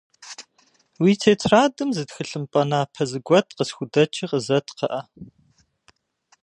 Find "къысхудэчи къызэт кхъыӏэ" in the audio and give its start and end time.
3.57-5.01